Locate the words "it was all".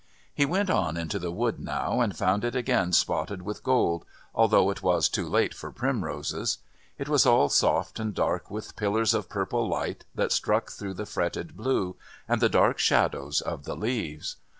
6.97-7.49